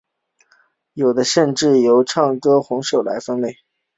[0.93, 3.57] 有的甚至由唱红的歌手来分类。